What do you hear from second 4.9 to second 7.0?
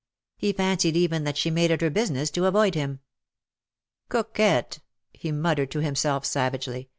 he muttered to himself savagely.